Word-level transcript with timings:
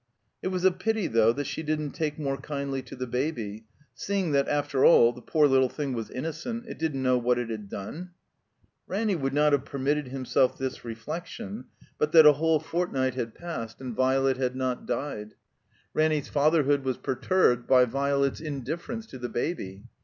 It 0.41 0.47
was 0.47 0.65
a 0.65 0.71
pity, 0.71 1.05
though, 1.05 1.31
that 1.31 1.45
she 1.45 1.61
didn't 1.61 1.91
take 1.91 2.17
more 2.17 2.35
kindly 2.37 2.81
to 2.81 2.95
the 2.95 3.05
baby, 3.05 3.65
seeing 3.93 4.31
that, 4.31 4.47
after 4.47 4.83
all, 4.83 5.13
the 5.13 5.21
poor 5.21 5.47
little 5.47 5.69
thing 5.69 5.93
was 5.93 6.09
innocent, 6.09 6.65
it 6.67 6.79
didn't 6.79 7.03
know 7.03 7.19
what 7.19 7.37
it 7.37 7.51
had 7.51 7.69
done. 7.69 8.09
Ranny 8.87 9.15
would 9.15 9.35
not 9.35 9.51
have 9.53 9.63
permitted 9.63 10.07
himself 10.07 10.57
this 10.57 10.83
re 10.83 10.95
flection 10.95 11.65
but 11.99 12.13
that 12.13 12.25
a 12.25 12.33
whole 12.33 12.59
fortnight 12.59 13.15
bad 13.15 13.35
passed 13.35 13.79
and 13.79 13.91
THE 13.91 13.97
COMBINED 13.97 14.15
MAZE 14.15 14.21
Violet 14.21 14.37
had 14.37 14.55
not 14.55 14.85
died. 14.87 15.35
Ranny's 15.93 16.29
fatherhood 16.29 16.83
was 16.83 16.97
per 16.97 17.15
ttirbed 17.17 17.67
by 17.67 17.85
Violet's 17.85 18.41
indiflference 18.41 19.07
to 19.09 19.19
the 19.19 19.29
baby. 19.29 19.83